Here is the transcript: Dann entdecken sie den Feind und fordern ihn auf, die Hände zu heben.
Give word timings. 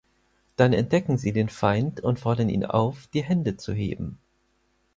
Dann 0.55 0.73
entdecken 0.73 1.19
sie 1.19 1.31
den 1.31 1.47
Feind 1.47 1.99
und 2.01 2.19
fordern 2.19 2.49
ihn 2.49 2.65
auf, 2.65 3.05
die 3.13 3.21
Hände 3.23 3.57
zu 3.57 3.71
heben. 3.71 4.17